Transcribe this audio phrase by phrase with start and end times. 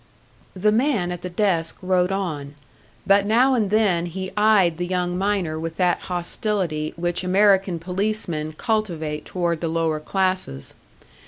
[0.55, 2.55] The man at the desk wrote on,
[3.05, 8.53] but now and then he eyed the young miner with that hostility which American policemen
[8.53, 10.73] cultivate toward the lower classes.